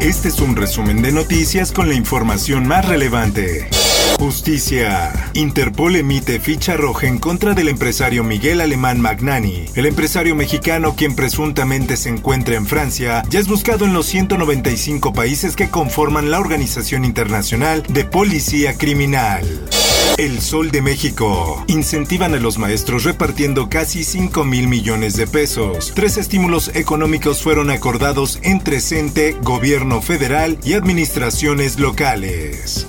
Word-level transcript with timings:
Este 0.00 0.28
es 0.28 0.40
un 0.40 0.56
resumen 0.56 1.02
de 1.02 1.12
noticias 1.12 1.72
con 1.72 1.90
la 1.90 1.94
información 1.94 2.66
más 2.66 2.88
relevante. 2.88 3.68
Justicia. 4.18 5.30
Interpol 5.34 5.94
emite 5.94 6.40
ficha 6.40 6.74
roja 6.74 7.06
en 7.06 7.18
contra 7.18 7.52
del 7.52 7.68
empresario 7.68 8.24
Miguel 8.24 8.62
Alemán 8.62 8.98
Magnani. 8.98 9.66
El 9.74 9.84
empresario 9.84 10.34
mexicano, 10.34 10.94
quien 10.96 11.14
presuntamente 11.14 11.98
se 11.98 12.08
encuentra 12.08 12.56
en 12.56 12.66
Francia, 12.66 13.24
ya 13.28 13.40
es 13.40 13.46
buscado 13.46 13.84
en 13.84 13.92
los 13.92 14.06
195 14.06 15.12
países 15.12 15.54
que 15.54 15.68
conforman 15.68 16.30
la 16.30 16.40
Organización 16.40 17.04
Internacional 17.04 17.82
de 17.86 18.06
Policía 18.06 18.78
Criminal. 18.78 19.68
El 20.20 20.42
Sol 20.42 20.70
de 20.70 20.82
México. 20.82 21.64
Incentivan 21.66 22.34
a 22.34 22.36
los 22.36 22.58
maestros 22.58 23.04
repartiendo 23.04 23.70
casi 23.70 24.04
5 24.04 24.44
mil 24.44 24.68
millones 24.68 25.16
de 25.16 25.26
pesos. 25.26 25.94
Tres 25.94 26.18
estímulos 26.18 26.70
económicos 26.74 27.42
fueron 27.42 27.70
acordados 27.70 28.38
entre 28.42 28.82
CENTE, 28.82 29.38
gobierno 29.40 30.02
federal 30.02 30.58
y 30.62 30.74
administraciones 30.74 31.78
locales. 31.78 32.86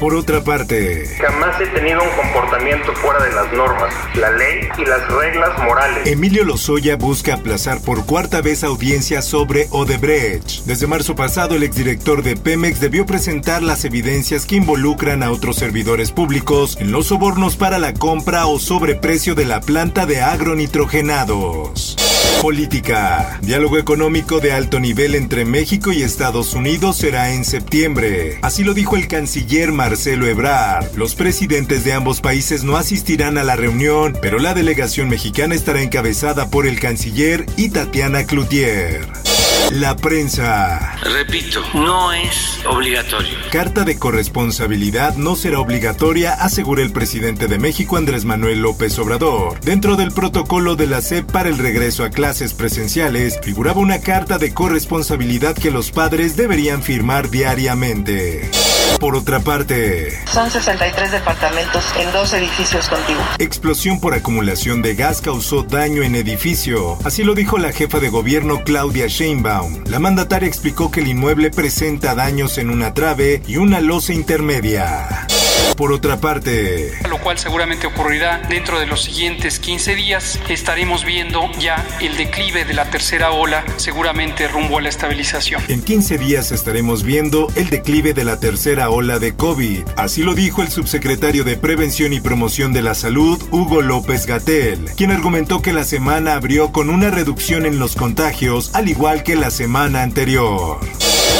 Por 0.00 0.14
otra 0.14 0.42
parte, 0.42 1.06
Jamás 1.20 1.60
he 1.60 1.66
tenido 1.66 2.02
un 2.02 2.10
comportamiento 2.16 2.92
fuera 2.94 3.22
de 3.24 3.32
las 3.32 3.52
normas, 3.52 3.94
la 4.16 4.30
ley 4.32 4.68
y 4.76 4.84
las 4.84 5.08
reglas 5.08 5.56
morales. 5.62 6.08
Emilio 6.08 6.44
Lozoya 6.44 6.96
busca 6.96 7.34
aplazar 7.34 7.80
por 7.80 8.04
cuarta 8.04 8.40
vez 8.40 8.64
audiencia 8.64 9.22
sobre 9.22 9.68
Odebrecht. 9.70 10.64
Desde 10.64 10.88
marzo 10.88 11.14
pasado, 11.14 11.54
el 11.54 11.62
exdirector 11.62 12.22
de 12.22 12.36
Pemex 12.36 12.80
debió 12.80 13.06
presentar 13.06 13.62
las 13.62 13.84
evidencias 13.84 14.44
que 14.44 14.56
involucran 14.56 15.22
a 15.22 15.30
otros 15.30 15.56
servidores 15.56 16.10
públicos 16.10 16.71
en 16.80 16.92
los 16.92 17.06
sobornos 17.06 17.56
para 17.56 17.78
la 17.78 17.94
compra 17.94 18.46
o 18.46 18.58
sobreprecio 18.58 19.34
de 19.34 19.44
la 19.44 19.60
planta 19.60 20.06
de 20.06 20.20
agronitrogenados. 20.20 21.96
Política. 22.40 23.38
Diálogo 23.42 23.78
económico 23.78 24.40
de 24.40 24.52
alto 24.52 24.80
nivel 24.80 25.14
entre 25.14 25.44
México 25.44 25.92
y 25.92 26.02
Estados 26.02 26.54
Unidos 26.54 26.96
será 26.96 27.32
en 27.34 27.44
septiembre. 27.44 28.38
Así 28.42 28.64
lo 28.64 28.74
dijo 28.74 28.96
el 28.96 29.06
canciller 29.06 29.70
Marcelo 29.72 30.26
Ebrard. 30.26 30.96
Los 30.96 31.14
presidentes 31.14 31.84
de 31.84 31.92
ambos 31.92 32.20
países 32.20 32.64
no 32.64 32.76
asistirán 32.76 33.38
a 33.38 33.44
la 33.44 33.56
reunión, 33.56 34.18
pero 34.20 34.38
la 34.38 34.54
delegación 34.54 35.08
mexicana 35.08 35.54
estará 35.54 35.82
encabezada 35.82 36.50
por 36.50 36.66
el 36.66 36.80
canciller 36.80 37.46
y 37.56 37.68
Tatiana 37.70 38.24
Cloutier. 38.24 39.06
La 39.70 39.96
prensa. 39.96 40.91
Repito, 41.04 41.62
no 41.74 42.12
es 42.12 42.60
obligatorio. 42.64 43.36
Carta 43.50 43.84
de 43.84 43.98
corresponsabilidad 43.98 45.16
no 45.16 45.34
será 45.34 45.58
obligatoria, 45.58 46.32
asegura 46.34 46.82
el 46.82 46.92
presidente 46.92 47.48
de 47.48 47.58
México 47.58 47.96
Andrés 47.96 48.24
Manuel 48.24 48.62
López 48.62 48.96
Obrador. 48.98 49.58
Dentro 49.60 49.96
del 49.96 50.12
protocolo 50.12 50.76
de 50.76 50.86
la 50.86 51.00
SEP 51.02 51.30
para 51.30 51.48
el 51.48 51.58
regreso 51.58 52.04
a 52.04 52.10
clases 52.10 52.54
presenciales, 52.54 53.40
figuraba 53.42 53.80
una 53.80 54.00
carta 54.00 54.38
de 54.38 54.54
corresponsabilidad 54.54 55.56
que 55.56 55.72
los 55.72 55.90
padres 55.90 56.36
deberían 56.36 56.82
firmar 56.82 57.30
diariamente. 57.30 58.48
Por 59.00 59.16
otra 59.16 59.40
parte, 59.40 60.16
Son 60.32 60.48
63 60.48 61.10
departamentos 61.10 61.82
en 61.98 62.12
dos 62.12 62.32
edificios 62.34 62.88
contiguos. 62.88 63.24
explosión 63.40 63.98
por 63.98 64.14
acumulación 64.14 64.80
de 64.80 64.94
gas 64.94 65.20
causó 65.20 65.64
daño 65.64 66.02
en 66.04 66.14
edificio. 66.14 66.98
Así 67.04 67.24
lo 67.24 67.34
dijo 67.34 67.58
la 67.58 67.72
jefa 67.72 67.98
de 67.98 68.10
gobierno 68.10 68.62
Claudia 68.62 69.08
Sheinbaum. 69.08 69.82
La 69.86 69.98
mandataria 69.98 70.46
explicó 70.46 70.91
que 70.92 71.00
el 71.00 71.08
inmueble 71.08 71.50
presenta 71.50 72.14
daños 72.14 72.58
en 72.58 72.70
una 72.70 72.94
trave 72.94 73.42
y 73.48 73.56
una 73.56 73.80
losa 73.80 74.12
intermedia. 74.12 75.21
Por 75.76 75.92
otra 75.92 76.18
parte, 76.18 76.92
lo 77.08 77.18
cual 77.18 77.38
seguramente 77.38 77.86
ocurrirá 77.86 78.42
dentro 78.48 78.78
de 78.78 78.86
los 78.86 79.02
siguientes 79.02 79.58
15 79.58 79.94
días. 79.94 80.38
Estaremos 80.48 81.04
viendo 81.04 81.50
ya 81.58 81.84
el 82.00 82.16
declive 82.16 82.64
de 82.64 82.74
la 82.74 82.90
tercera 82.90 83.30
ola, 83.30 83.64
seguramente 83.76 84.48
rumbo 84.48 84.78
a 84.78 84.82
la 84.82 84.88
estabilización. 84.88 85.62
en 85.68 85.82
15 85.82 86.18
días 86.18 86.52
estaremos 86.52 87.02
viendo 87.02 87.48
el 87.56 87.70
declive 87.70 88.14
de 88.14 88.24
la 88.24 88.38
tercera 88.38 88.90
ola 88.90 89.18
de 89.18 89.34
COVID. 89.34 89.82
Así 89.96 90.22
lo 90.22 90.34
dijo 90.34 90.62
el 90.62 90.68
subsecretario 90.68 91.44
de 91.44 91.56
Prevención 91.56 92.12
y 92.12 92.20
Promoción 92.20 92.72
de 92.72 92.82
la 92.82 92.94
Salud, 92.94 93.42
Hugo 93.50 93.82
López 93.82 94.26
Gatel, 94.26 94.90
quien 94.96 95.10
argumentó 95.10 95.62
que 95.62 95.72
la 95.72 95.84
semana 95.84 96.34
abrió 96.34 96.70
con 96.72 96.90
una 96.90 97.10
reducción 97.10 97.66
en 97.66 97.78
los 97.78 97.96
contagios, 97.96 98.70
al 98.74 98.88
igual 98.88 99.22
que 99.22 99.36
la 99.36 99.50
semana 99.50 100.02
anterior. 100.02 100.78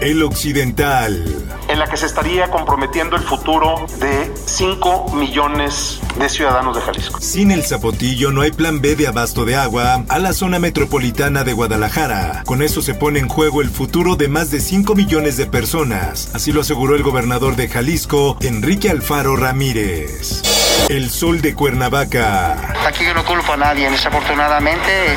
El 0.00 0.22
Occidental. 0.22 1.24
en 1.68 1.78
la 1.78 1.86
que 1.86 1.96
se 1.96 2.06
estaría 2.06 2.50
comprometiendo 2.50 3.16
el 3.16 3.22
futuro 3.22 3.86
de 3.98 4.32
5 4.46 5.12
millones 5.14 6.00
de 6.18 6.28
ciudadanos 6.28 6.76
de 6.76 6.82
Jalisco. 6.82 7.20
Sin 7.20 7.50
el 7.50 7.62
zapotillo 7.62 8.32
no 8.32 8.42
hay 8.42 8.50
plan 8.50 8.80
B 8.80 8.96
de 8.96 9.06
abasto 9.06 9.44
de 9.44 9.56
agua 9.56 10.04
a 10.08 10.18
la 10.18 10.32
zona 10.32 10.58
metropolitana 10.58 11.44
de 11.44 11.52
Guadalajara. 11.52 12.42
Con 12.46 12.62
eso 12.62 12.82
se 12.82 12.94
pone 12.94 13.18
en 13.18 13.28
juego 13.28 13.62
el 13.62 13.70
futuro 13.70 14.16
de 14.16 14.28
más 14.28 14.50
de 14.50 14.60
5 14.60 14.94
millones 14.94 15.36
de 15.36 15.46
personas. 15.46 16.30
Así 16.34 16.52
lo 16.52 16.62
aseguró 16.62 16.96
el 16.96 17.02
gobernador 17.02 17.56
de 17.56 17.68
Jalisco, 17.68 18.36
Enrique 18.40 18.90
Alfaro 18.90 19.36
Ramírez. 19.36 20.42
El 20.88 21.10
sol 21.10 21.40
de 21.40 21.54
Cuernavaca. 21.54 22.72
Aquí 22.86 23.04
yo 23.04 23.14
no 23.14 23.24
culpo 23.24 23.54
a 23.54 23.56
nadie, 23.56 23.90
desafortunadamente, 23.90 25.16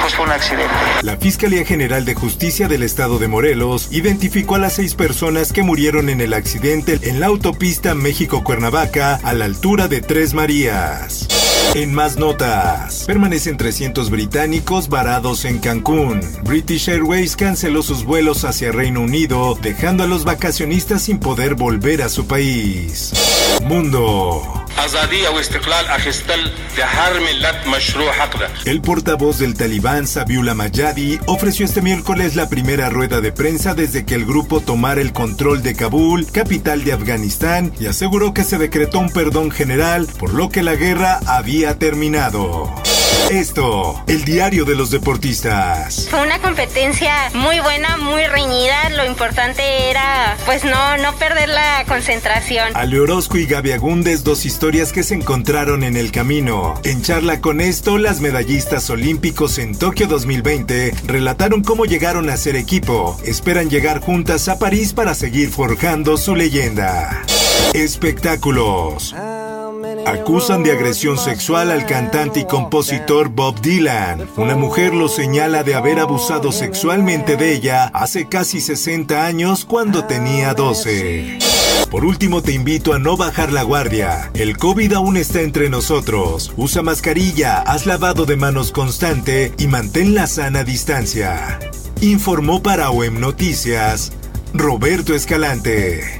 pues 0.00 0.14
fue 0.14 0.24
un 0.24 0.30
accidente. 0.30 0.72
La 1.02 1.16
Fiscalía 1.16 1.64
General 1.64 2.04
de 2.04 2.14
Justicia 2.14 2.68
del 2.68 2.84
Estado 2.84 3.18
de 3.18 3.26
Morelos 3.26 3.88
identificó 3.90 4.54
a 4.54 4.58
las 4.58 4.74
seis 4.74 4.94
personas 4.94 5.52
que 5.52 5.64
murieron 5.64 6.10
en 6.10 6.20
el 6.20 6.32
accidente 6.32 7.00
en 7.02 7.18
la 7.18 7.26
autopista 7.26 7.94
México-Cuernavaca 7.94 9.18
a 9.24 9.32
la 9.32 9.46
altura 9.46 9.88
de 9.88 10.00
Tres 10.00 10.29
Marías. 10.34 11.26
En 11.74 11.94
más 11.94 12.16
notas, 12.16 13.04
permanecen 13.06 13.56
300 13.56 14.10
británicos 14.10 14.88
varados 14.88 15.44
en 15.44 15.58
Cancún. 15.58 16.20
British 16.44 16.88
Airways 16.88 17.36
canceló 17.36 17.82
sus 17.82 18.04
vuelos 18.04 18.44
hacia 18.44 18.72
Reino 18.72 19.00
Unido, 19.02 19.56
dejando 19.62 20.02
a 20.02 20.06
los 20.06 20.24
vacacionistas 20.24 21.02
sin 21.02 21.18
poder 21.18 21.54
volver 21.54 22.02
a 22.02 22.08
su 22.08 22.26
país. 22.26 23.12
Mundo. 23.62 24.59
El 28.64 28.80
portavoz 28.80 29.38
del 29.38 29.54
talibán, 29.54 30.06
Sabiullah 30.06 30.54
Mayadi, 30.54 31.18
ofreció 31.26 31.66
este 31.66 31.82
miércoles 31.82 32.34
la 32.34 32.48
primera 32.48 32.88
rueda 32.88 33.20
de 33.20 33.30
prensa 33.30 33.74
desde 33.74 34.06
que 34.06 34.14
el 34.14 34.24
grupo 34.24 34.60
tomara 34.60 35.02
el 35.02 35.12
control 35.12 35.62
de 35.62 35.74
Kabul, 35.74 36.26
capital 36.32 36.82
de 36.82 36.94
Afganistán, 36.94 37.72
y 37.78 37.86
aseguró 37.86 38.32
que 38.32 38.42
se 38.42 38.56
decretó 38.56 39.00
un 39.00 39.10
perdón 39.10 39.50
general, 39.50 40.08
por 40.18 40.32
lo 40.32 40.48
que 40.48 40.62
la 40.62 40.76
guerra 40.76 41.20
había 41.26 41.78
terminado. 41.78 42.72
Esto, 43.28 44.02
el 44.08 44.24
diario 44.24 44.64
de 44.64 44.74
los 44.74 44.90
deportistas. 44.90 46.08
Fue 46.10 46.22
una 46.22 46.40
competencia 46.40 47.12
muy 47.34 47.60
buena, 47.60 47.96
muy 47.96 48.26
reñida. 48.26 48.88
Lo 48.90 49.04
importante 49.04 49.90
era, 49.90 50.36
pues 50.46 50.64
no, 50.64 50.96
no 50.98 51.14
perder 51.16 51.48
la 51.48 51.84
concentración. 51.86 52.68
Ale 52.74 52.98
Orozco 52.98 53.38
y 53.38 53.46
Gaby 53.46 53.72
Agúndez, 53.72 54.24
dos 54.24 54.44
historias 54.44 54.92
que 54.92 55.02
se 55.02 55.14
encontraron 55.14 55.84
en 55.84 55.96
el 55.96 56.10
camino. 56.10 56.74
En 56.84 57.02
charla 57.02 57.40
con 57.40 57.60
esto, 57.60 57.98
las 57.98 58.20
medallistas 58.20 58.90
olímpicos 58.90 59.58
en 59.58 59.76
Tokio 59.76 60.06
2020 60.06 60.94
relataron 61.06 61.62
cómo 61.62 61.84
llegaron 61.84 62.30
a 62.30 62.36
ser 62.36 62.56
equipo. 62.56 63.18
Esperan 63.24 63.70
llegar 63.70 64.00
juntas 64.00 64.48
a 64.48 64.58
París 64.58 64.92
para 64.92 65.14
seguir 65.14 65.50
forjando 65.50 66.16
su 66.16 66.34
leyenda. 66.34 67.22
Espectáculos. 67.74 69.14
Acusan 70.06 70.62
de 70.62 70.72
agresión 70.72 71.18
sexual 71.18 71.70
al 71.70 71.86
cantante 71.86 72.40
y 72.40 72.44
compositor 72.44 73.28
Bob 73.28 73.60
Dylan. 73.60 74.28
Una 74.36 74.56
mujer 74.56 74.94
lo 74.94 75.08
señala 75.08 75.62
de 75.62 75.74
haber 75.74 76.00
abusado 76.00 76.52
sexualmente 76.52 77.36
de 77.36 77.52
ella 77.52 77.86
hace 77.94 78.28
casi 78.28 78.60
60 78.60 79.24
años 79.24 79.64
cuando 79.64 80.04
tenía 80.04 80.54
12. 80.54 81.38
Por 81.90 82.04
último, 82.04 82.42
te 82.42 82.52
invito 82.52 82.94
a 82.94 82.98
no 82.98 83.16
bajar 83.16 83.52
la 83.52 83.62
guardia. 83.62 84.30
El 84.34 84.56
COVID 84.56 84.92
aún 84.92 85.16
está 85.16 85.40
entre 85.40 85.68
nosotros. 85.68 86.52
Usa 86.56 86.82
mascarilla, 86.82 87.60
haz 87.62 87.86
lavado 87.86 88.26
de 88.26 88.36
manos 88.36 88.70
constante 88.70 89.52
y 89.58 89.66
mantén 89.66 90.14
la 90.14 90.26
sana 90.26 90.62
distancia. 90.62 91.58
Informó 92.00 92.62
para 92.62 92.90
OEM 92.90 93.18
Noticias 93.18 94.12
Roberto 94.52 95.14
Escalante. 95.14 96.19